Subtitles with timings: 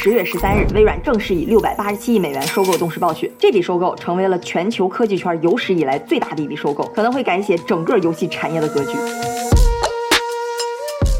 [0.00, 3.28] 十月十三日，微软正式以六百八十七亿美元收购动视暴雪。
[3.36, 8.96] 这笔收购成为了全球科技圈有史以来最大的一笔收购，可能会改写整个游戏产业的格局。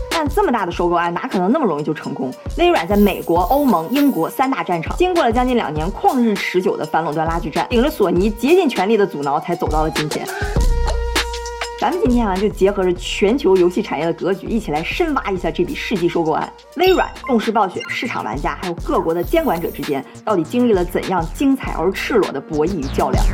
[0.09, 2.33] 但这么大的收购案哪可能那么容易就成功？
[2.57, 10.25] 微软在美国、欧盟、英国三大战场，经过了将近两年旷日持久的反垄断拉锯战，顶着索尼竭尽全力的阻挠，才走到了今天。
[11.81, 16.53] 咱们今天啊，就结合着全球游戏产业的格局，一起来深挖一下这笔世纪收购案。
[16.75, 23.25] 微软、动视暴雪、市场玩家还有各国的监管者之间，到底经历了怎样精彩而赤裸的博弈与较量？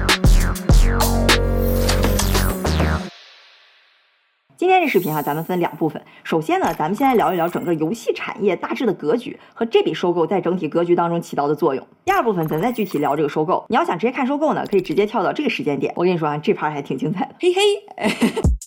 [4.57, 6.01] 今天这视频哈，咱们分两部分。
[6.23, 11.85] 首先呢，咱们先来聊一聊整个游戏产业大致的格局和这笔收购在整体格局当中起到的作用。
[12.05, 13.65] 第二部分，咱再具体聊这个收购。
[13.69, 15.93] 你要想直接看收购呢，可以直接跳到这个时间点。
[15.97, 17.63] 我跟你说啊，这盘还挺精彩的，嘿嘿。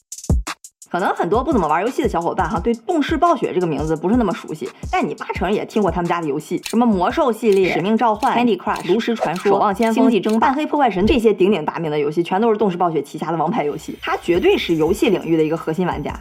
[0.90, 16.18] 可能很多不怎么玩游戏的小伙伴哈，对动视暴雪这个名字不是那么熟悉，但你八成也听过他们家的游戏，什么魔兽系列、使命召唤、Candy Crush、炉石传说、守望先锋、星际争霸、暗黑破坏神这些鼎鼎大名的游戏，全都是动视暴雪旗下的王牌游戏，它绝对是游戏领域的一个核心玩家。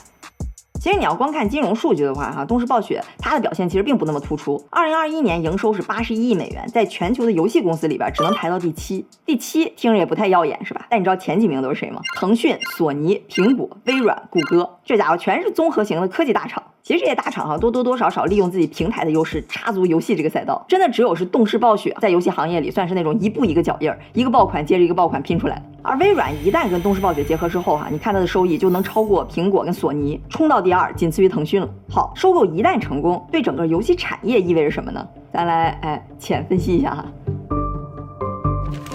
[0.86, 4.64] 其实你要光看金融数据的话，哈，动视暴雪它的表现其实并不那么突出。
[4.70, 9.04] 二零二一年营收是八十一亿美元，在全球的游戏公司里边只能排到第七。
[9.24, 10.86] 第七听着也不太耀眼，是吧？
[10.88, 12.00] 但你知道前几名都是谁吗？
[12.14, 16.62] 腾讯、索尼、苹果、微软、谷歌，这家伙全是综合型的科技大厂。
[16.84, 25.62] 其实这些大厂哈，多多多少少利用自己平台的优势插足游戏这个赛道，真的只有是动视暴雪在游戏行业里算是那种一步一个脚印儿，一个爆款接着一个爆款拼出来的。
[25.82, 31.68] 而微软一旦跟动视暴雪结合之后哈，你看它的收益就能超过苹果跟索尼，冲到第二，二仅次于腾讯了。
[31.88, 35.06] 好，收购一旦成功，对整个游戏产业意味着什么呢？
[35.32, 37.04] 咱来哎浅分析一下哈。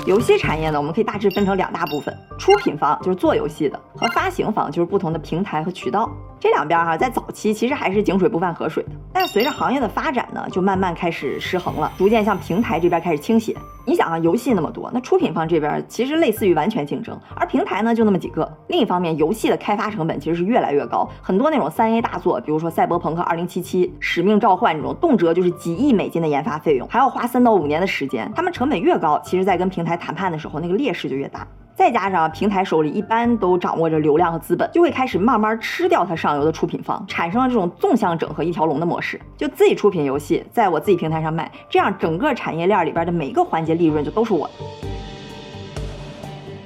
[0.05, 6.09] 游戏产业呢，我们可以大致分成两大部分：出品方就是做游戏的，和发行方就是不同的平台和渠道。
[6.41, 13.55] 这两边哈，在早期其实还是井水不犯河水的，但随着行业的发展呢，就慢慢开始失衡了，逐渐向平台这边开始倾斜。
[13.85, 18.51] 你想啊，游戏那么多，那出品方这边其实类似于完全竞争，而平台呢就那么几个。
[18.69, 23.47] 另一方面，游戏的开发成本其实是越来越高，很多那种三 A 大作，比如说《赛博朋克2077》
[23.99, 28.31] 《使命召唤》这种，动辄就是几亿美金的研发费用，还要花三到五年的时间。
[28.35, 31.47] 他们成本越高，其实在跟平台谈判的时候，那个劣势就越大。
[31.81, 39.19] 再加上平台手里一般都掌握着流量和资本，就会开始慢慢吃掉它上游的出品方，产生了这种纵向整合一条龙的模式。
[39.35, 44.53] 就自己出品游戏，在我自己平台上卖，这样整个产业链里边的每个环节利润就都是我的。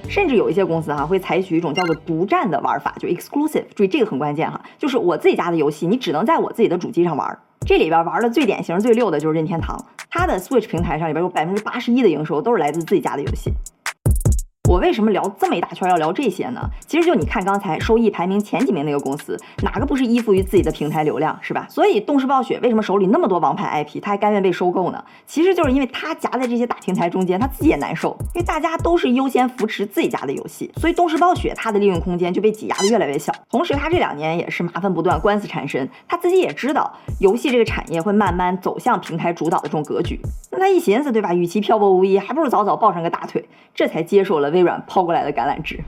[0.09, 7.40] 甚至有一些公司哈会采取一种叫做独占的玩法，就 exclusive，注意这个很关键哈，就是我自己家的游戏，你只能在我自己的主机上玩。
[7.66, 13.54] 这里边玩的最典型、最溜的就是任天堂，它的 Switch 平台上里边有百分之八十一的营收都是来自自己家的游戏。
[14.68, 16.59] 我为什么聊这么一大圈要聊这些呢？
[16.88, 21.68] 其实就你看刚才收益排名前几名那个公司，哪个不是依附于自己的平台流量，是吧？
[21.70, 25.04] 所以动视暴雪为什么手里那么多王牌 IP，他还甘愿被收购呢？
[25.28, 33.31] 其实就是因为他夹在这些大平台中间，他自己也难受，因为大家都是优先扶持自己家的游戏，所以动视暴雪它的利润空间就被挤压的越来越小。
[33.50, 40.20] 同时，他这两年也是麻烦不断，官司缠身，他自己也知道游戏这个产业会慢慢走向平台主导的这种格局。
[40.58, 41.34] 那他一寻思，对吧？
[41.34, 43.44] 与其漂泊无依，还不如早早抱上个大腿，
[43.74, 45.80] 这才接受了微软抛过来的橄榄枝。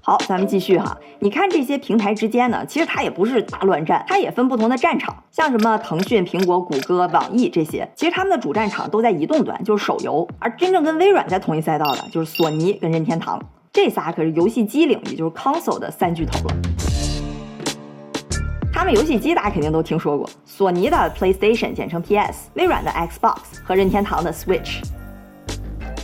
[0.00, 0.96] 好，咱们继续哈。
[1.18, 5.24] 你看这些平台之间呢，其实它也不是大乱战，它也分不同的战场。
[5.32, 10.28] 像什么腾讯、苹果、谷歌、网易这些，其实他们的主战场都在移动端，就是手游。
[10.38, 13.42] 而真正跟微软在同一赛道的，就是索尼跟任天堂。
[13.72, 16.56] 这仨可是游戏机领域，就是 console 的三巨头了。
[18.76, 24.82] 他们游戏机大家肯定都听说过，索尼的 PlayStation 简称 PS，微软的 Xbox 和任天堂的 Switch。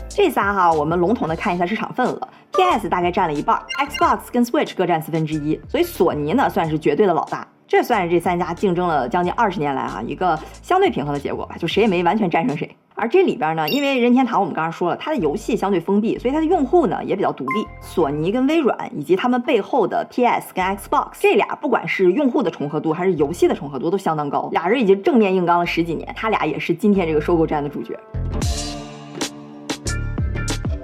[0.08, 7.46] 这仨哈，我们笼统的看一下市场份额，PS 大概占了一半，Xbox 跟 Switch 各占四分之一，所以索尼呢算是绝对的老大。
[7.68, 12.74] 这算是这三家竞争了将近二十年来啊一个相对平衡的结果吧，就谁也没完全战胜谁。
[12.94, 17.66] 而这里边呢，因为任天堂我们刚刚说了，它的游戏相对封闭，所以它的用户呢也比较独立。
[17.80, 27.98] 索尼跟微软以及他们背后的 PS 跟 Xbox 这俩，不管是用户的重合度还是游戏的重合度都相当高，俩人已经正面硬刚了十几年，他俩也是今天这个收购战的主角。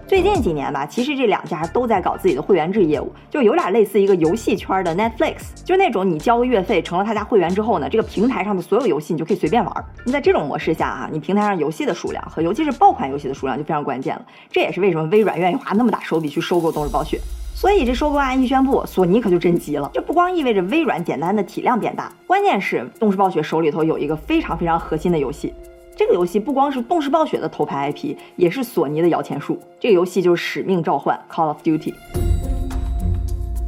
[0.08, 9.84] 最近几年吧，其实这两家都在搞自己的会员制业务，就有点类似一个游戏圈的 Netflix，就那种你交个月费成了他家会员之后呢，这个平台上的所有游戏你就可以随便玩。
[10.06, 14.24] 那在这种模式下啊，你平台上游戏的数量和尤其是爆款游戏的数量就非常关键了。
[14.50, 17.20] 这也是为什么微软愿意花那么大手笔去收购动视暴雪。
[17.54, 19.90] 所以这收购案一宣布，索尼可就真急了。
[19.92, 25.52] 这不光意味着微软简单的体量变大，关键是动视暴雪手里头有一个非常非常核心的游戏。
[25.98, 29.58] 这个游戏不光是动视暴雪的头牌 IP，也是索尼的摇钱树。
[29.80, 31.92] 这个游戏就是《使命召唤》（Call of Duty）。《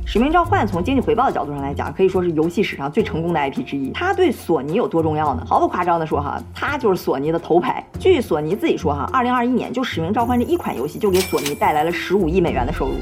[0.07, 3.91] 使命召唤从经济回报的角度上来讲，可以说是游戏史上最成功的 IP 之一。
[3.91, 5.45] 它对索尼有多重要呢？
[5.45, 7.85] 毫不夸张的说哈，它就是索尼的头牌。
[7.99, 12.93] 据索尼自己说哈，二零二一年就使命召唤这一款游戏就给索尼带来了十五亿美元的收入。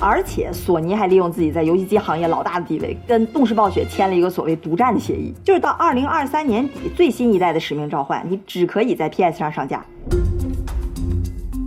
[0.00, 9.84] 而且索尼还利用自己在游戏机行业老大的地位，跟动视暴雪签了一个所谓独占的协议，就是到二零二三年底，最新一代的使命召唤，你只可以在 PS 上上架。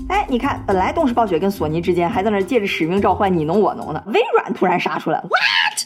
[0.09, 5.27] 哎，你看，本来动视暴雪跟索尼之间还在那借着使命召唤你侬我侬呢，微软突然杀出来了。
[5.29, 5.37] 哇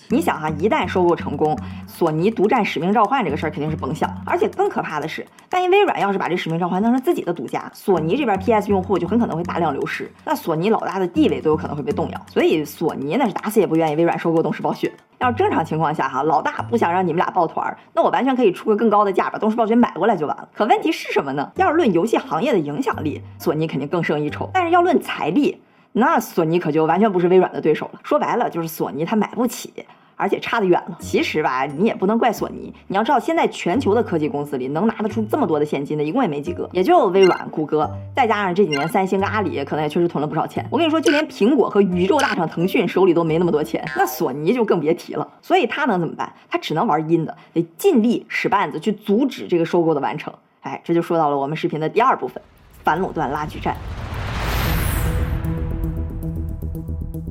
[0.09, 1.57] 你想哈，一旦收购成功。
[1.85, 12.21] 索尼独占《使命召唤》这个事儿肯定是甭想，而且更可怕的是，万一微软要是把这《使命召唤》当成自己的独家，索尼这边 PS 用户就很可能会大量流失，那索尼老大的地位都有可能会被动摇。
[12.27, 14.95] 所以索尼那是打死也不愿意微软收购动视暴雪的。
[15.19, 20.47] 要正常情况下哈，老大不想让你们俩抱团，那我完全可以出个更高的价把动视暴雪买过来就完了。
[20.53, 21.51] 可问题是什么呢？
[21.55, 25.59] 要是论游戏行业的影响力，索尼肯定更胜一筹，但是要论财力，
[25.93, 27.99] 那索尼可就完全不是微软的对手了。
[28.03, 29.73] 说白了就是索尼它买不起。
[30.17, 30.97] 而且差得远了。
[30.99, 32.73] 其实吧，你也不能怪索尼。
[32.87, 40.67] 你要知道，现在全球的科技公司里能拿得出这么多的现金的，一共也没几个，也就微软、谷歌，再加上这几年三星跟、阿里，可能也确实囤了不少钱。
[40.69, 45.25] 我跟你说，就连苹果和宇宙大厂腾讯手里都没那么多钱，那索尼就更别提了。
[45.41, 46.33] 所以他能怎么办？
[46.49, 50.33] 他只能玩阴的，得尽力使绊子去阻止这个收购的完成。
[50.61, 52.41] 哎，这就说到了我们视频的第二部分，
[52.83, 53.77] 反垄断拉锯战。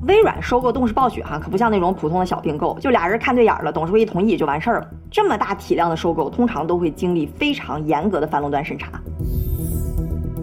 [0.06, 4.88] 微软收购动视暴雪哈，可不像那种普通的小并购，就俩人看对眼了，董事会一同意就完事儿了。
[5.10, 9.00] 这么大体量的收购，通常都会经历非常严格的反垄断审查。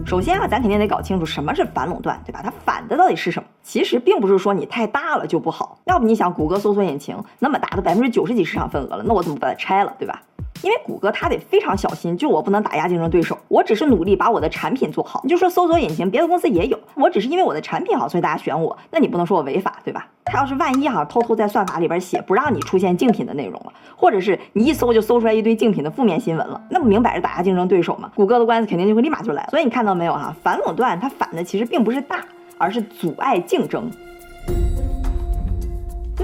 [0.06, 2.40] 首先啊，咱肯定得搞清楚什么是反垄断，对吧？
[2.42, 3.48] 它反的到底是什么？
[3.62, 10.20] 其实并不是说你太大了就不好，要不你想谷歌搜索引擎那么大的百分之九十几市场份额了，那我怎么把它拆了，对吧？
[10.64, 15.20] 因为谷歌它得非常小心，就我不能打压竞争对手，我只是努力把我的产品做好。
[15.22, 20.06] 你就说搜索引擎，别的公司也有，我只是因为我的产品好，所以大家选我，那你不能说我违法，对吧？
[20.24, 28.10] 他要是万一哈偷偷在算法里边写不让你出现竞品的内容了，或者是你一搜就搜出来一堆竞品的负面新闻了，那不明摆着打压竞争对手吗？
[28.14, 29.46] 谷歌的官司肯定就会立马就来。
[29.50, 32.24] 所以你看到没有哈，反垄断它反的其实并不是大，
[32.56, 33.90] 而是阻碍竞争。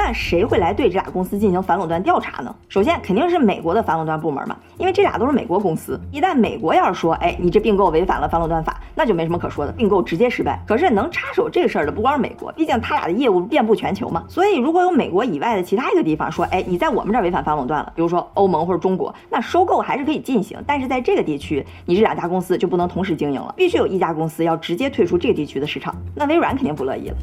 [0.03, 2.57] 那谁会来对这俩公司进行反垄断调查呢？
[2.71, 6.01] 首先肯定是美国的反垄断部门嘛，因为这俩都是美国公司。
[6.11, 10.59] 一旦美国要是说，哎，你这并购违反了反垄断法，那就没什么可说的，并购直接失败。
[10.67, 14.25] 可是能插手这事儿的不光是美国，毕竟他俩的业务遍布全球嘛。
[14.27, 25.95] 所以如果有美国以外的其他一个地方说，哎，你在我们这儿违反反垄断了，比如说欧盟或者中国，那收购还是可以进行，但是在这个地区，你这两家公司就不能同时经营了，必须有一家公司要直接退出这个地区的市场。
[26.15, 27.17] 那微软肯定不乐意了。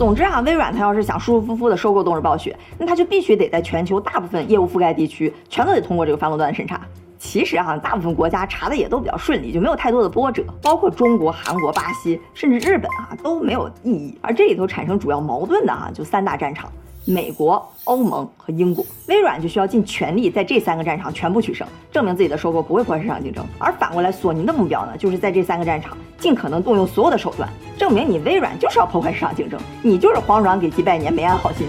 [0.00, 6.80] 总之啊，微软它要是想舒舒服服的收购动视暴雪，那它就必须得在全球大部分业务覆盖地区全都得通过这个反垄断审查。
[7.18, 14.18] 其实啊，大部分国家查的也都比较顺利，就没有太多的波折，包括中国、韩国、巴西，甚至日本啊都没有异议。
[14.22, 16.72] 而这里头产生主要矛盾的啊，就三大战场。
[17.04, 23.44] 美国、欧盟和英国，微软就需要尽全力在这三个战场全部取胜，证明自己的收购不会破坏市场竞争。
[23.58, 27.48] 而反过来，索尼的目标呢，就是在这三个战场尽可能动用所有的手段，
[27.78, 31.66] 证明你微软就是要破坏市场竞争，你就是黄软给几百年，没安好心。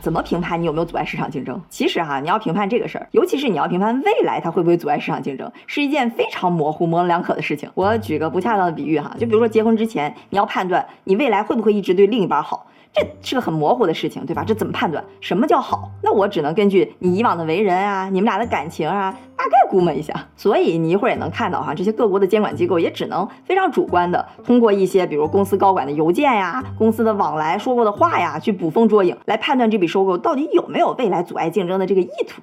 [0.00, 1.60] 怎么评判你有没有阻碍市场竞争？
[1.68, 7.70] 其实哈，你要评判这个事儿，尤其是你要评判未来它会不会阻碍市场竞争，是一件非常模糊、模棱两可的事情。
[7.74, 12.66] 我举个不恰当的比喻哈，就比如说结婚之前，你要判断你未来会不会一直对另一半好。
[12.92, 14.44] 这是个很模糊的事情，对吧？
[14.44, 15.90] 这怎么判断什么叫好？
[16.02, 20.12] 那我只能根据你以往的为人啊，你们俩的感情啊，大概估摸一下。
[20.36, 32.42] 所以你一会儿也能看到哈，这些各国的监管机构也只能非常主观的通过一些，比如公司高管的邮件呀、公司的往来说过的话呀，去捕风捉影，来判断这笔收购到底有没有未来阻碍竞争的这个意图。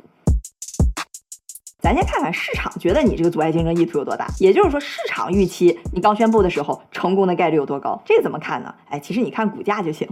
[1.79, 8.01] 咱先看看市场觉得你这个阻碍竞争意图有多大，也就是说市场预期你刚宣布的时候成功的概率有多高？
[8.03, 8.73] 这怎么看呢？
[8.89, 10.07] 哎，其实你看股价就行。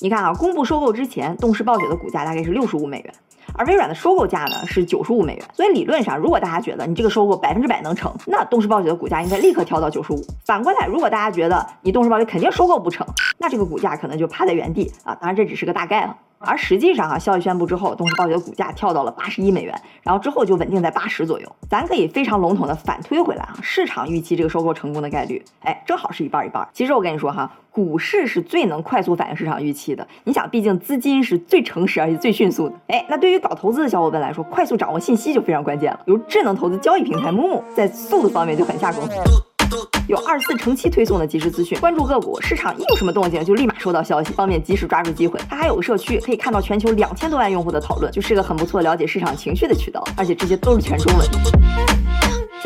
[0.00, 3.14] 你看啊，公布收购之前，动视暴雪的股价大概是六十五美元，
[3.54, 5.44] 而微软的收购价呢是九十五美元。
[5.54, 10.20] 所以理论上，如果大家觉得你这个收购百分之百能成，那动视暴雪的股价应该立刻跳到九十五。
[10.44, 13.06] 反过来，如果大家觉得你动视暴雪肯定收购不成，
[13.38, 15.14] 那这个股价可能就趴在原地啊。
[15.14, 16.16] 当然这只是个大概了。
[16.38, 21.56] 而实际上啊，消息宣布之后，动视暴雪的股价跳到了八十一美元，然后之后就稳定在八十左右。
[21.68, 26.66] 咱可以非常笼统的反推回来啊，市场预期这个收购成功的概率，哎，正好是一半一半。
[26.72, 30.06] 其实我跟你说哈，股市是最能快速反映市场预期的。
[30.24, 32.74] 你想，毕竟资金是最诚实而且最迅速的。
[32.86, 36.00] 哎，那对于搞投资的小伙伴来说，快速掌握信息就非常关键了。
[36.04, 39.47] 比如智能投资交易平台木木在速度方面就很下功夫。
[40.08, 45.38] 有二十四乘七推送的即时资讯，关注个股市场一有什么动静就立马收到消息，方便及时抓住机会。
[45.50, 50.02] 它还有个社区，可以看到全球两千多万用户的讨论，就是个很不错了解市场情绪的渠道。
[50.16, 51.87] 而且这些都是全中文。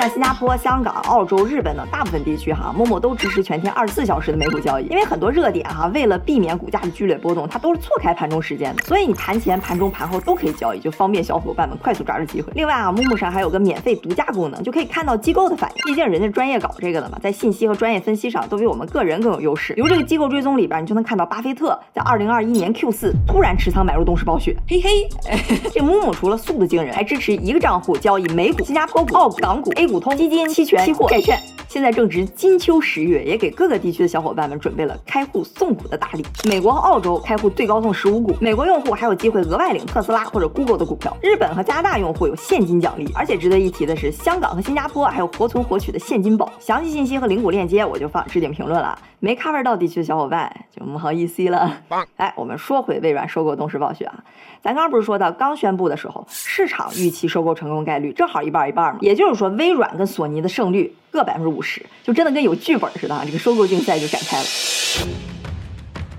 [0.02, 4.84] 像新加坡、香港、澳洲、日本等大部分地区哈，陌陌都支持全天二十四小时的美股交易。
[4.86, 12.50] 因为很多热点哈，为了避免股价的剧烈波动，它都是错开盘中时间的，所以你盘前、盘中、盘后都可以交易，就方便小伙伴们快速抓住机会。
[12.56, 15.84] 另外啊，陌陌上还有个免费独家功能，就可以看到机构的反应。
[15.84, 19.72] 毕竟人家专业搞这个的嘛，在信息和专业分析上都比我们个人更有优势。
[19.74, 25.08] 比如这个机构追踪里边，你就能看到巴菲特在二零二一年 Q 四突然持仓买入动视暴雪，嘿嘿。
[25.72, 31.38] 这陌陌除了速度惊人，还支持一个账户交易美股、新加坡股、澳股、港股、A 股通、基金、期权、期货、债券。
[31.68, 36.22] 现在正值金秋十月，也给各个地区的小伙伴们准备了开户送股的大礼。
[36.44, 41.16] 美国和澳洲开户最高送十五股，美国用户还有机会额外领特斯拉或者 Google 的股票。
[41.22, 46.52] 日本和加拿大用户有现金奖励，而且值得一提的是，香港和新加坡还有活存活取的现金宝。
[46.58, 51.74] 详细信息和领股链接我就放置顶评论了，没 cover 到地区的小伙伴就不好意思了。
[52.16, 54.22] 哎，我们说回微软收购东视暴雪啊，
[54.62, 60.94] 咱刚刚不是说到刚宣布的时候，市场预期收购成功概率正好一半一半嘛，也就是说微软软跟索尼的胜率。
[61.10, 63.22] 各百分之五十，就真的跟有剧本似的啊！
[63.26, 64.44] 这个收购竞赛就展开了。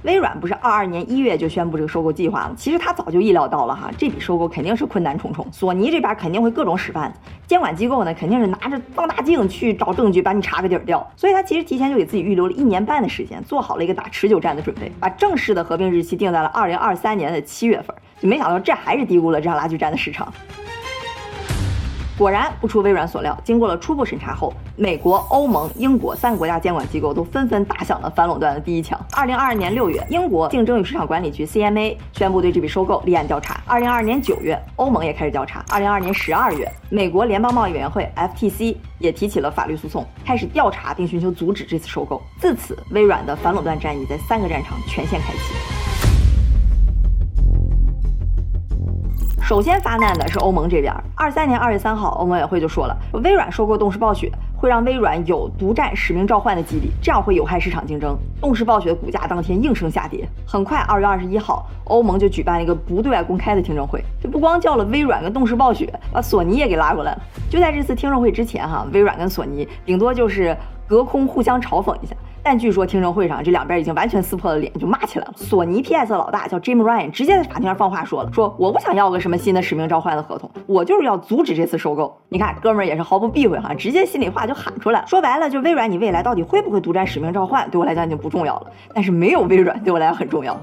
[0.03, 2.53] 微软不是二二年一月就宣布这个收购计划了？
[2.55, 5.47] 其实他早就意料到了哈，这笔收购肯定是困难重重。
[5.51, 7.11] 索尼这边肯定会各种使绊，
[7.47, 11.11] 监管机构呢肯定是拿着放大镜去找证据，把你查个底儿掉。
[11.15, 17.95] 所以他其实提前就给自己预留了一年半的时间，做好了一个打持久战的准备，把正式的合并日期定在了二零二三年的七月份。
[18.21, 20.31] 就没想到这还是低估了这场拉锯战的市场。
[22.15, 28.99] 果然不出微软所料，经过了初步审查后，美国、欧盟、英国三个国家监管机构都纷纷打响了反垄断的第一枪。
[29.13, 33.59] 二零二二年六月，英国竞争与市场管理局 CMA 宣布对这笔收购立案调查。
[33.65, 35.65] 二零二二年九月，欧盟也开始调查。
[35.71, 42.21] 二零二二年十二月，美国联邦贸易委员会 FTC 也提起了法律诉讼，开始调查并寻求阻止这次收购。
[42.39, 45.82] 自此，微软的反垄断战役在三个战场全线开启。
[49.43, 50.93] 首先发难的是欧盟这边。
[51.15, 58.17] 二三年二月三号，欧盟委员会就说了，微软收购动视暴雪会让微软有独占使命召唤的几率，这样会有害市场竞争。
[58.39, 60.25] 动视暴雪的股价当天应声下跌。
[60.47, 67.21] 很快，二月二十一号，欧盟就举办了一个不对外公开的听证会，就不光叫了微软跟动视暴雪，把索尼也给拉过来了。
[67.49, 70.55] 就在这次听证会之前，哈，微软跟索尼顶多就是
[70.87, 72.15] 隔空互相嘲讽一下。
[72.45, 75.33] 但据说听证会上，这两边已经完全撕破了脸，就骂起来了。
[75.37, 85.05] 索尼 PS 老大叫 Jim Ryan，直接在法庭上放话说了：“说我不想要个什么新的使命召唤的合同，我就是要阻止这次收购。”你看，哥们儿也是毫不避讳哈，直接心里话就喊出来。
[85.07, 88.67] 说白了，就微软，你未来到底会不会独占使命召唤，对我来讲已经不重要了。
[88.93, 90.59] 但是没有微软，对我来讲很重要。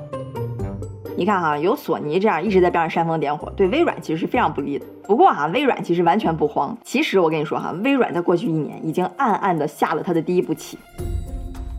[1.17, 4.85] 你看哈，有索尼这样一直在边上煽风点火，对微软其实是非常不利的。
[5.05, 6.77] 不过哈，微软其实完全不慌。
[6.85, 10.79] 其实我跟你说哈，微软在过去一年已经暗暗的下了他的第一步棋。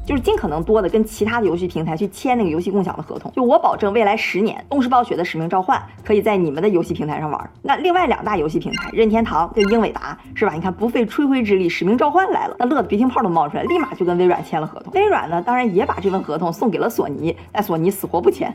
[0.06, 7.50] 就是尽可能多的跟其他的游戏平台去签那个游戏共享的合同，就我保证未来十年，东视暴雪的使命召唤可以在你们的游戏平台上玩。
[7.62, 10.54] 那另外两大游戏平台任天堂跟英伟达是吧？
[10.54, 14.92] 你看不费吹灰之力，使命召唤来了，那乐的鼻涕泡都冒出来，立马就跟微软签了合同。
[14.94, 18.54] 微软呢，当然也把这份合同送给了索尼，但索尼死活不签。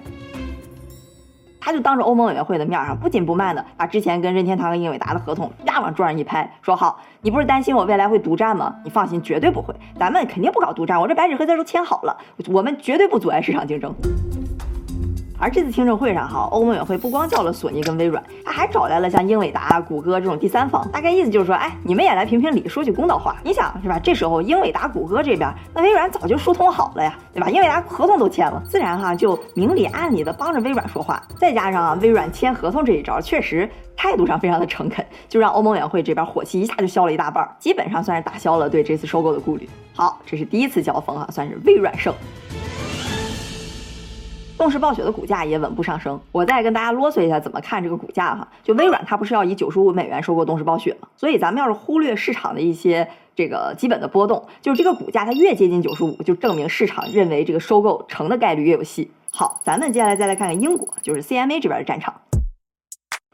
[1.66, 8.72] 他就当着欧盟委员会的面儿上，不紧不慢的把之前跟任天堂和英伟达的合同呀往桌上一拍，说好，你不是担心我未来会独占吗？
[8.84, 13.92] 你放心，绝对不会，咱们肯定不搞独占，我这白纸黑字都签好了，我们绝对不阻碍市场竞争。
[15.38, 23.36] 而这次听证会上，哈，欧盟委员会不光叫了索尼跟微软，他还找来了像英伟达、谷歌这种第三方，大概意思就是说，哎，你们也来评评理，说句公道话。
[23.44, 23.98] 你想是吧？
[23.98, 27.50] 这时候英伟达、谷歌这边，那微软早就疏通好了呀，对吧？
[27.50, 31.22] 英伟达合同都签了，自然哈就明里暗里的帮着微软说话。
[31.38, 39.68] 再加上啊，微软签合同这一招，确实态度上非常的诚恳，就让欧盟委员会这边火气一下就消了一大半，基本上算是打消了对这次收购的顾虑。
[39.94, 42.14] 好，这是第一次交锋啊，算是微软胜。
[44.56, 46.18] 动视暴雪的股价也稳步上升。
[46.32, 48.48] 我再跟大家啰嗦一下怎么看这个股价哈。
[48.62, 51.08] 就微软它不是要以九十五美元收购动视暴雪吗？
[51.16, 59.10] 所以咱们要是忽略市场的一些这个基本的波动，就是这个股价它越接近九十五，就证明市场认为这个收购成的概率越有戏。
[59.30, 62.14] 好，咱们接下来再来看看英国，就是 CMA 这边的战场。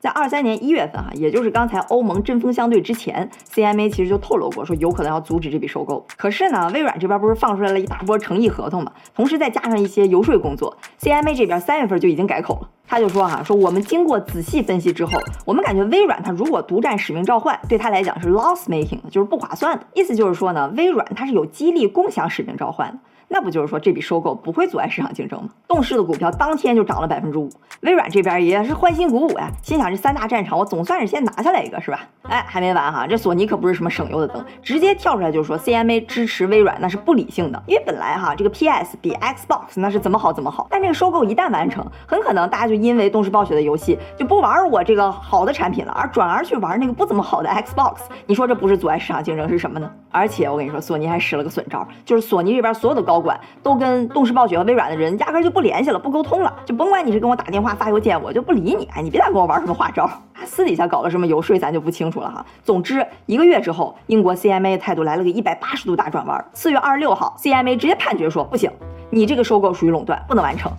[0.02, 6.04] 在二三年一月份，哈，也就是刚才欧盟针锋相对之前，CMA 其实就透露过，说有可能要阻止这笔收购。
[6.16, 15.12] 可是呢，微软这边不是放出来了一大波诚意合同嘛，同时再加上一些游说工作，CMA 这边三月份就已经改口了，他就说哈，说我们经过仔细分析之后，
[15.44, 19.86] 我们感觉微软它如果独占使命召唤，对他来讲是 loss making，就是不划算的。
[19.94, 22.98] 意思就是说呢，微软它是有激励共享使命召唤的。
[23.32, 25.48] 那不就是说这笔收购不会阻碍市场竞争吗？
[25.66, 27.48] 动视的股票当天就涨了百分之五，
[27.80, 32.00] 微软这边也是欢欣鼓舞呀，心想这三大战场我总算是先拿下来一个，是吧？
[32.24, 47.94] 哎，还没完哈，这索尼可不是什么省油的灯，直接跳出来就说 CMA 支持微软那是不理性的，因为本来哈这个 PS 比 Xbox 那是怎么好怎么好，但这个收购一旦完成，很可能大家就因为动视暴雪的游戏就不玩我这个好的产品了，而转而去玩那个不怎么好的 Xbox，
[48.26, 49.90] 你说这不是阻碍市场竞争是什么呢？
[50.12, 60.08] 而且我跟你说，索尼还使了个损招，就是索尼这边所有的高管都跟动视暴雪和微软的人压根就不联系了，不沟通了，就甭管你是跟我打电话发邮件，我就不理你，哎，你别再跟我玩什么花招，
[60.44, 62.44] 私底下搞了什么游说，咱就不清楚了哈。
[62.62, 66.44] 总之，一个月之后，英国 CMA 态度来了个一百八十度大转弯。
[66.52, 68.70] 四月二十六号，CMA 直接判决说，不行，
[69.08, 70.70] 你这个收购属于垄断，不能完成。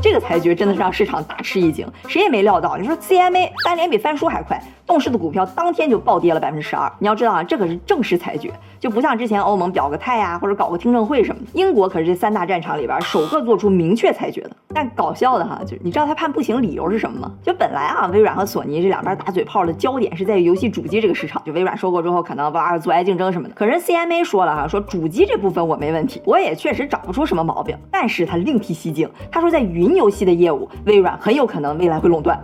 [0.00, 2.76] 这个裁决真的是让市场大吃一惊，谁也没料到。
[2.76, 4.62] 你说 CMA 翻脸比翻书还快。
[4.86, 6.90] 动视的股票当天就暴跌了百分之十二。
[6.98, 11.48] 你要知道啊，这可是正式裁决，就不像之前欧盟表个态呀，或者搞个听证会什么的。
[11.54, 14.50] 英国可是这三大战场里边首个做出明确裁决的。
[14.72, 17.32] 但搞笑的哈，就是你知道他判不行理由是什么吗？
[17.42, 23.54] 就本来啊，微软和索尼这两边打嘴炮的焦点是在于游戏主机这个市场，就微软收购之后可能玩阻碍竞争什么的。
[23.54, 27.76] 可人 CMA 说了哈，说主机这部分我没问题，我也确实找不出什么毛病。
[27.90, 32.38] 但是他另辟蹊径，他说在云游戏的业务，微软很有可能未来会垄断。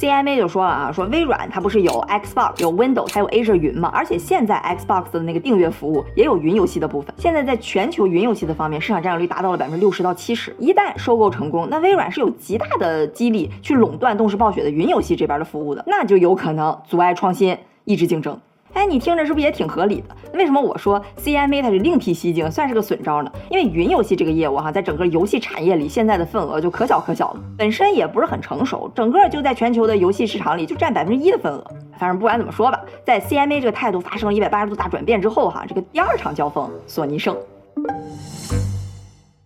[0.00, 3.90] CMA 就说了啊，说微软它不是有 Xbox、有 Windows 还有 Azure 云吗？
[3.92, 7.14] 而且现在 Xbox 的那个订阅服务也有云游戏的部分。
[7.18, 10.56] 现在在全球云游戏的方面，市场占有率达到了百分之六十到七十。
[10.58, 18.40] 一旦收购成功，那微软是有极大的激励去垄断动视暴雪的云游戏这边的服务的，那就有可能阻碍创新，抑制竞争。
[18.72, 20.16] 哎，你听着是不是也挺合理的？
[20.34, 23.30] 为什么我说 CMA 它是另辟蹊径，算是个损招呢？
[23.50, 31.64] 因为云游戏这个业务哈，在整个游戏产业里，现在的份额就可小可小了，本身也不是很成熟，整个就在全球的游戏市场里就占百分之一的份额。
[31.98, 37.36] 反正不管怎么说吧，在 CMA 这个态度发生了一百八十度大转变之后哈，这个第二场交锋，索尼胜。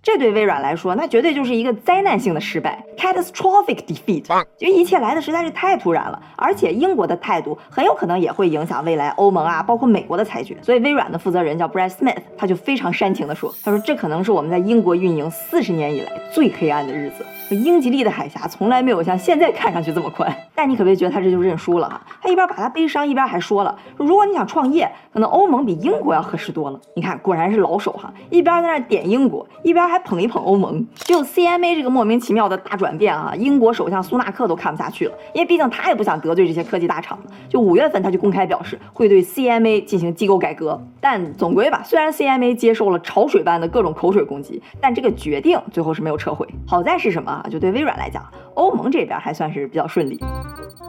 [0.04, 4.44] 这对微软来说，那绝对就是一个灾难性的失败，catastrophic defeat。
[4.58, 10.58] 因为一切来的实在是太突然了，而且英国的态度很有可能也会影响未来欧盟啊，包括美国的裁决。
[10.60, 17.24] 所以微软的负责人叫 Brad Smith，他就非常煽情的说：“他说这可能是我们在英国运营四十年以来最黑暗的日子。
[17.50, 29.98] 英吉利的海峡从来没有像现在看上去这么宽。”但你可别觉得他这就认输了哈，他一边把他悲伤，一边还说了：“如果你想创业，可能欧盟比英国要合适多了。”你看，果然是老手哈，一边在那点英国，一边还。
[30.04, 37.18] 捧一捧欧盟，就 CMA 这个莫名其妙的大转变啊，英国首相苏纳克都看不下去了，因为毕竟他也不想得罪这些科技大厂。
[37.48, 46.46] 就五月份他就公开表示会对 CMA 进行机构改革，但总归吧，虽然 CMA 接受了潮水般的各种口水攻击，但这个决定最后是没有撤回。
[46.66, 47.46] 好在是什么啊？
[47.50, 48.22] 就对微软来讲，
[48.54, 50.18] 欧盟这边还算是比较顺利。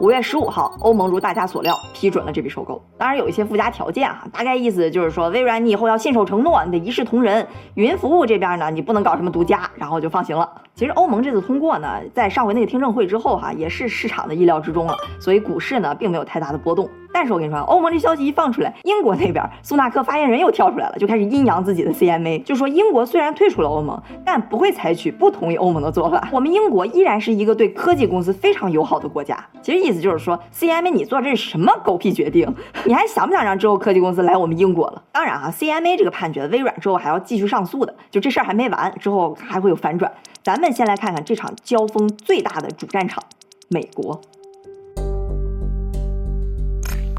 [0.00, 7.46] 五月十五号，欧盟如大家所料批准了这笔收购，当然有一些附加条件哈，大概意思就是说，微软你以后要信守承诺，你得一视同仁。
[7.74, 10.48] 云服务这边呢，你不能搞什么独家，然后就放行了。
[10.74, 16.88] 其实欧盟这次通过呢，在上回那个听证会之后哈，也是市场的意料之中了，所以股市呢并没有太大的波动。
[17.16, 26.28] 但是我跟你说，欧盟这消息一放出来，英国那边苏纳克发言人又跳出来了，就开始阴阳自己的 CMA，就说英国虽然退出了欧盟，但不会采取不同意欧盟的做法。
[26.30, 29.42] 我们英国依然是一个对科技公司非常友好的国家。
[29.62, 32.54] 其实意思就是说，CMA 你做这是什么狗屁决定？
[32.84, 35.02] 你还想不想让之后科技公司来我们英国了？
[35.10, 40.12] 当然哈，CMA 这个判决，微软之后还要继续上诉的，就这事儿还没完，之后还会有反转。
[40.42, 43.24] 咱们先来看看这场交锋最大的主战场——
[43.70, 44.20] 美国。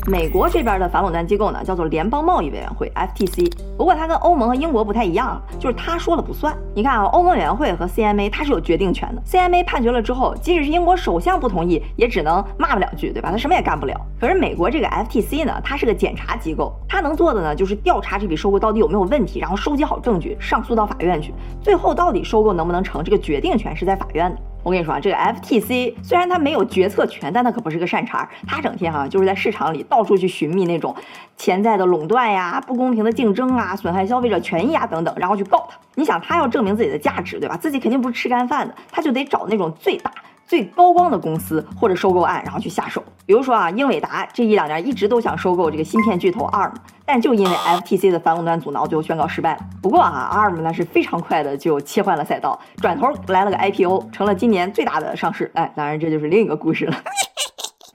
[0.09, 3.51] 美国这边的反垄断机构呢，叫做联邦贸易委员会 （FTC）。
[3.77, 6.55] 不过它跟欧盟和英国不太一样，就是他说了不算。
[6.73, 9.21] 你看啊，欧盟委员会和 CMA 它是有决定权的。
[9.29, 13.31] CMA 判决了之后，即使是英国首相不同意，也只能骂不两句，对吧？
[13.31, 13.99] 他什么也干不了。
[14.17, 21.33] 可是美国这个 FTC 呢，它是个检查机构，它能做的呢，就是调查这笔收购到底有没有问题，然后收集好证据，上诉到法院去。
[21.61, 24.39] 最后到底收购能不能成，这个决定权是在法院的。
[24.67, 28.27] 我跟你说啊，这个 FTC 虽然它没有决策权，但它可不是个善茬儿。
[28.45, 30.93] 它整天哈就是在市场里到处去寻觅那种
[31.37, 35.77] 潜在的垄断呀、不公平的竞争啊、损害消费者权益啊等等，然后去告他。
[35.95, 37.55] 你想他要证明自己的价值，对吧？
[37.55, 40.11] 自己肯定不是吃干饭的，他就得找那种最大。
[40.47, 43.03] 最高光的公司或者收购案，然后去下手。
[43.25, 46.71] 比如说啊，英伟达这一两年一直都想收购这个芯片巨头 ARM，
[47.05, 49.59] 但就因为 FTC 的反垄断阻挠，最后宣告失败了。
[49.81, 55.51] 不过啊，ARM 呢是非常快的就切换了赛道，转头来了个 IPO，成了今年最大的上市。
[55.53, 56.95] 哎，当然这就是另一个故事了。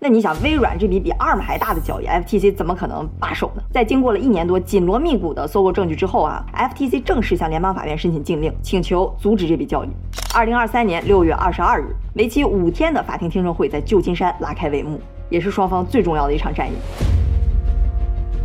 [0.04, 3.62] 那你想，微软这笔比 ARM 还大的交易，FTC 怎么可能罢手呢？
[3.70, 9.88] 在经过了一年多紧锣密鼓的搜购证据之后啊，FTC 正式向联邦法院申请禁令，请求阻止这笔交易。
[10.34, 16.72] 二零二三年六月二十二日，为期五天的法庭听证会在旧金山拉开帷幕，也是双方最重要的一场战役。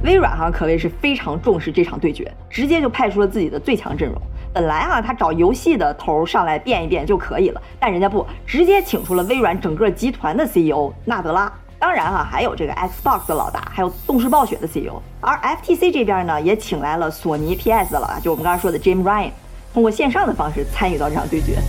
[0.04, 4.22] 微软哈可谓是非常重视这场对决，直接就派出了自己的最强阵容。
[4.58, 11.52] 本来啊，他找游戏的头上来变一变就可以了，但人家不，直接请出了微软整个集团的 CEO 纳德拉。
[11.78, 15.00] 当然哈，还有这个 Xbox 的老大，还有动视暴雪的 CEO。
[15.22, 19.30] 而 FTC 这边呢，也请来了索尼 PS 的老大，就我们刚才说的 Jim Ryan，
[19.76, 21.60] 通过线上的方式参与到这场对决。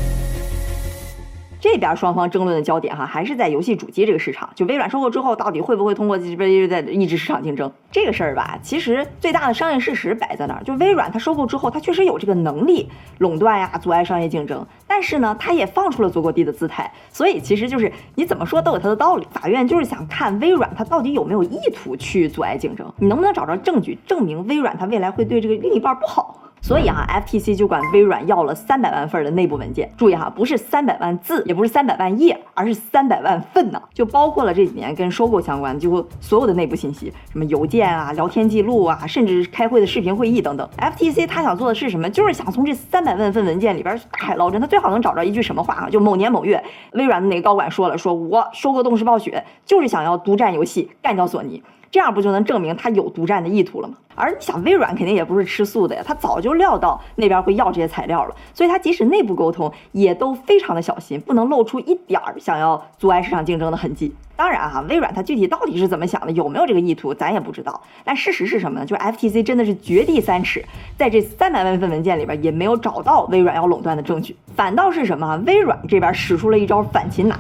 [1.61, 4.49] 这边双方争论的焦点哈，还是在游戏主机这个市场。
[4.55, 8.59] 就微软收购之后，到底会不会通过这边在抑制市场竞争这个事儿吧？
[8.63, 14.67] 其实最大的商业事实摆在那儿，就微软它收购之后，它确实有这个能力垄断呀，阻碍商业竞争。
[14.87, 16.93] 但是呢，它也放出了足够低的姿态。
[17.11, 19.27] 所以其实就是你怎么说都有它的道理。
[19.31, 26.41] 法院就是想看微软它到底有没有意图去阻碍竞争，你能不能找着证据证明微软它未来会对这个另一半不好？
[26.61, 29.91] 所以哈，FTC 就管微软要了三百万份的内部文件。
[29.97, 40.69] 注意哈，不是三百万字，也不是三百万页，而是三百万份呢，就包括了这几年跟收购相关几乎所有的内部信息，什么邮件啊、聊天记录啊，甚至开会的视频会议等等。
[40.79, 42.09] FTC 他想做的是什么？
[42.11, 44.61] 就是想从这三百万份文件里边大海捞针。
[44.61, 45.89] 他最好能找着一句什么话啊？
[45.89, 51.63] 就某年某月，微软的哪个高管说了，说我收购动视暴雪就是想要独占游戏，干掉索尼。
[51.91, 53.95] 这样不就能证明他有独占的意图了吗？
[54.15, 64.13] 而你想，微软肯定也不是吃素的呀，他早就料到那边会要这些材料了，所以他即使内部沟通也都非常的小心，不能露出一点儿想要阻碍市场竞争的痕迹。
[64.35, 67.81] 当然哈，微软它具体到底是怎么想的，有没有这个意图，咱也不知道。
[68.05, 68.87] 但事实是什么呢？
[68.87, 70.65] 就是 FTC 真的是掘地三尺，
[70.97, 75.41] 在这三百万份文件里边也没有找到微软要垄断的证据，反倒是什么？
[75.47, 77.37] 微软这边使出了一招反擒拿。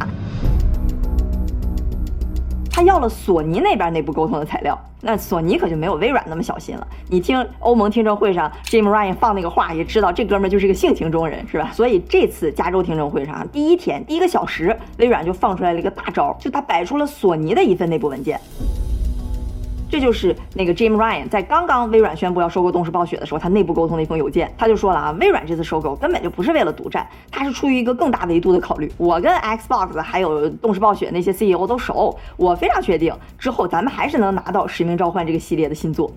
[2.78, 6.86] 他要了索尼那边内部沟通的材料，那索尼可就没有微软那么小心了。
[7.10, 11.72] 你听欧盟听证会上，Jim Ryan 放那个话，也知道这哥们就是个性情中人，是吧？
[11.72, 18.40] 所以这次加州听证会上，第一天第一个小时，微软就放出来了一个大招，就他摆出了索尼的一份内部文件。
[19.90, 24.52] 这就是那个 Jim Ryan 在刚刚微软宣布要收购动视暴雪的时候，他内部沟通的一封邮件。
[24.58, 28.92] 他就说了啊，微软这次收购根本就不是为了独占，他是出于一个更大维度的考虑。
[28.98, 36.10] 我跟 Xbox 还有动视暴雪那些 CEO 都熟，我非常确定之后咱们还是能拿到《使命召唤》这个系列的新作。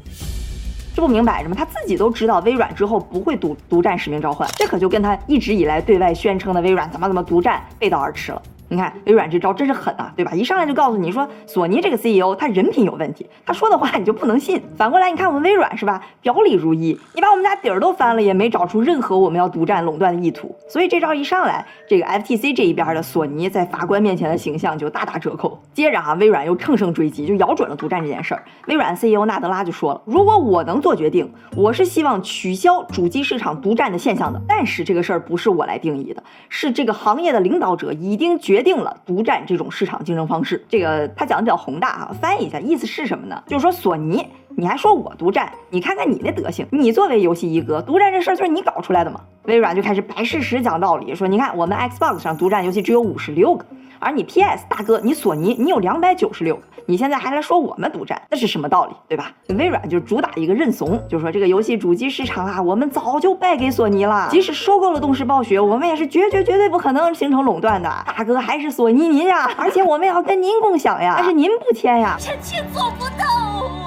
[0.94, 1.56] 这不明摆着吗？
[1.58, 8.42] 他自己都知道微软之后不会独独占《使命召唤》，这可就跟他一直以来对外宣称的微软怎么怎么独占背道而驰了。
[8.72, 10.32] 你看微软这招真是狠啊，对吧？
[10.32, 14.64] 一上来就告诉你说索尼这个 CEO 他人品有问题，他说的话你就不能信。
[14.78, 20.56] 反过来你看我们微软是吧，表里如一，你把我们家底儿都翻了，也没找出任何我们要独占垄断的意图。
[20.70, 25.62] 所以这招一上来，这个 FTC 这一边的索尼在法官面前的形象就大打折扣。
[25.74, 28.42] 接着哈，微软又乘胜追击，就咬准了独占这件事儿。
[28.68, 34.42] 微软 CEO 纳德拉就说了，如果我能做决定，我是希望取消主机市场独占的现象的。
[34.48, 39.46] 但是这个事儿不是我来定义的，是这个行业的领导者已经决定了独占。
[39.46, 43.44] 这种市场竞争方式，这个他讲的比较宏大啊，翻译一下意思是什么呢？
[43.48, 44.26] 就是说索尼，
[44.58, 49.22] 你还说我独占，你看看你那德行，你作为游戏一哥，独占这事儿就是你搞出来的嘛？
[49.44, 53.66] 微软就开始摆事实讲道理，说你看我们 Xbox 上独占游戏只有五十六个。
[54.04, 59.32] 而你 PS 大哥，你索尼你有两百九十六个，你现在还来说我们独占，那是什么道理，对吧？
[59.50, 64.28] 微软就主打一个认怂，就说这个游戏主机市场啊，我们早就败给索尼了。
[64.32, 67.88] 即使收购了动视暴雪，我们也是绝绝绝对不可能形成垄断的。
[68.18, 73.24] 大哥还是索尼您呀，而且我们要跟您共享呀，但是您不签呀，臣妾做不到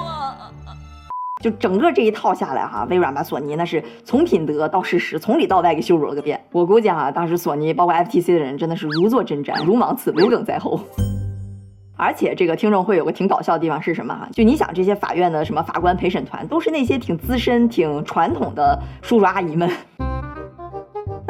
[0.01, 0.14] 啊。
[1.45, 6.43] 就整个这一套下来哈，微软把索尼那是从品德到事实，从里到外给羞辱了个遍。
[6.51, 10.79] 我估计哈，当时索尼包括 FTC 的人真的是如坐针毡，如芒刺，刘梗在喉。
[11.95, 14.27] 而且这个听证会有个挺搞笑的地方是什么哈？
[14.31, 19.69] 就你想这些法院的什么法官陪审团，都是那些挺资深、挺传统的叔叔阿姨们。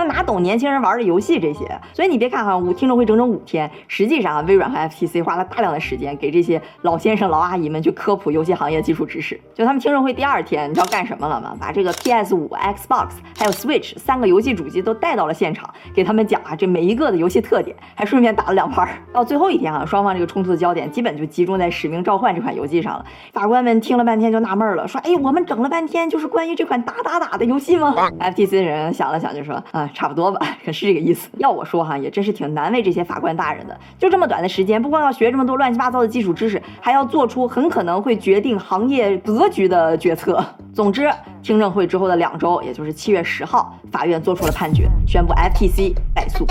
[0.05, 1.65] 那哪懂年轻人玩的游戏这些？
[1.91, 9.39] 所以你别看哈，五听证会整整五天，实际上啊，微软和 FTC 花了大量的时间给这些老先生老阿姨们去科普游戏行业基础知识。
[9.55, 11.57] 就他们听证会第二天，你知道干什么了吗？
[11.59, 18.87] 把这个 PS 五、Xbox 还有 Switch 三个游戏主机都带到了现场，给他们讲啊这每一个的游戏特点，还顺便打了两盘。
[19.11, 23.03] 到最后一天啊，双方这个冲突的焦点基本就集中在《使命召唤》这款游戏上了。
[23.33, 31.29] 法官们听了半天就纳闷了，说：“哎，我们整了半天就是关于这款打打打的游戏吗？”FTC 的人想了想就说：“啊。”差不多吧， 可是这个意思。
[31.39, 33.75] 要我说哈，也真是挺难为这些法官大人的。
[33.97, 40.45] 就这么短的时间，不光要学这么多乱七八糟的基础知识，还要做出很可能会决定行业格局的决策。
[40.73, 41.09] 总之，
[41.41, 46.45] 听证会之后的两周，也就是七月十号，法院做出了判决，宣布 FTC 败诉。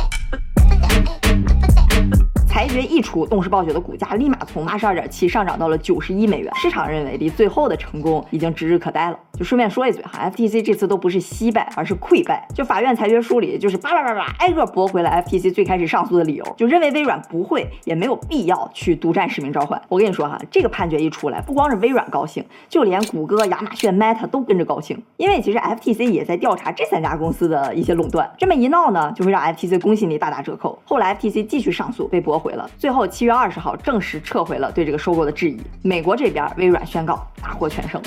[2.55, 6.55] 裁决一出，动视暴雪的股价立马从八十二点七上涨到了九十一美元。
[6.55, 9.19] 市场认为离最后的成功已经指日可待了。
[9.37, 12.47] 就顺便说一嘴哈，FTC 这次都不是惜败，而是溃败。
[12.55, 19.83] 就法院裁决书里就是叭叭叭叭挨个驳回了 FTC 最开始上诉的理由，就认为微软不会也没有必要去独占使命召唤。
[19.89, 28.31] 我跟你说哈，这个判决一出来，不光是微软高兴，就连谷歌、亚马逊、Meta 都跟着高兴，因为其实 FTC 也在调查这三家公司的一些垄断。
[28.39, 30.79] 这么一闹呢，就会让 FTC 公信力大打折扣。
[30.85, 32.71] 后来 FTC 继续上诉，被驳回了。
[32.79, 35.59] 最后七月二十号正式撤回了对这个收购的质疑。
[35.81, 37.99] 美国这边微软宣告大获全胜。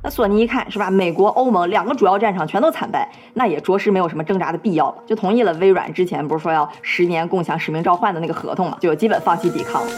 [0.00, 9.90] 那索尼一看是吧，美国、欧盟两个主要战场全都惨败，那也着实没有什么挣扎的必要了，就同意了微软之前不是说要十年共享使命召唤的那个合同嘛，就基本放弃抵抗了。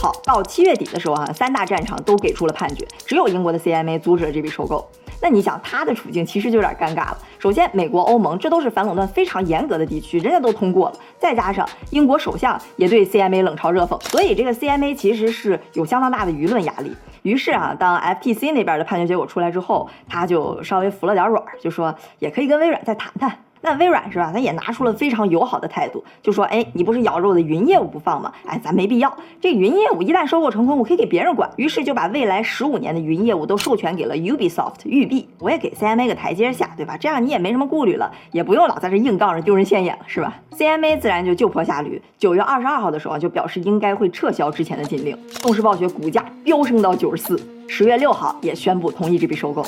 [0.00, 4.88] 好，到七月底的时候哈，三大战场都给出了判决，只有英国的 CMA 阻止了这笔收购。
[5.20, 7.18] 那你想，他的处境其实就有点尴尬了。
[7.38, 16.94] 首先，美国、欧盟这都是反垄断非常严格的地区，人家都通过了，再加上英国首相也对 CMA 冷嘲热讽，所以这个 CMA 其实是有相当大的舆论压力。
[17.22, 23.38] 于是啊，当 FTC 那边的判决结果出来之后，他就稍微服了点软，就说也可以跟微软再谈谈。
[23.60, 24.30] 那微软是吧？
[24.32, 28.32] 他也拿出了非常友好的态度，就说：“哎，你不是咬着我的云业务不放吗？
[28.46, 29.16] 哎，咱没必要。
[29.40, 31.50] 这云业务一旦收购成功，我可以给别人管。
[31.56, 35.28] 于是就把未来十五年的云业务都授权给了 Ubisoft 育碧。
[35.38, 36.96] 我也给 CMA 个台阶下，对吧？
[36.96, 42.00] 这样你也没什么顾虑了，也不用老在这硬杠着丢人现眼了，是吧？CMA 自然就就坡下驴。
[42.18, 45.16] 九月二十二号的时候就表示应该会撤销之前的禁令。
[45.42, 49.64] 动视暴雪股价飙升到九十四，十月六号也宣布同意这笔收购。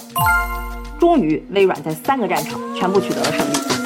[0.99, 3.80] 终于，微软在三个战场全部取得了胜利。”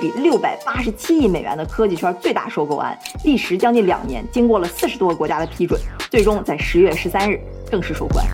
[0.00, 5.78] 比六百八十七亿美元的科技圈最大收购案历时将近两年经过了四十多个国家的批准
[6.10, 7.38] 最终在十月十三日
[7.70, 8.24] 正式收官。